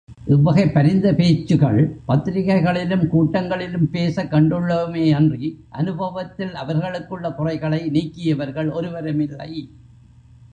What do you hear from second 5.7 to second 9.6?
அனுபவத்தில் அவர்களுக்குள்ள குறைகளை நீக்கியவர்கள் ஒருவருமில்லை.